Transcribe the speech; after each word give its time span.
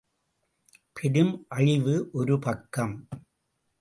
பெரும் 0.93 1.45
அழிவு 1.49 2.09
ஒரு 2.13 2.39
பக்கம். 2.39 3.07